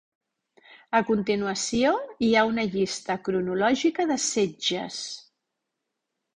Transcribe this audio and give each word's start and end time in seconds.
A 0.99 1.01
continuació 1.09 1.91
hi 2.27 2.31
ha 2.41 2.47
una 2.53 2.67
llista 2.73 3.19
cronològica 3.29 4.09
de 4.15 4.21
setges. 4.27 5.01